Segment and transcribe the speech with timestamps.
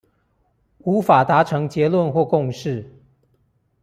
[0.79, 2.91] 無法達成結論或共識